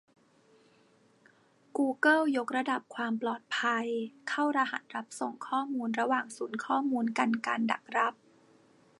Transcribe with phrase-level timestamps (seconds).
[1.77, 3.85] กูเกิลยกระดับความปลอดภัย
[4.29, 8.13] เข้ารหัสรับส่งข้อมูลระหว่างศูนย์ข้อมูล กันการดักรับ